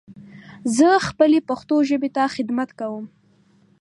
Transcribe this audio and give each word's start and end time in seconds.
زه 0.77 0.87
خپلې 1.07 1.39
پښتو 1.49 1.75
ژبې 1.89 2.09
ته 2.15 2.23
خدمت 2.35 2.69
کوم. 2.79 3.05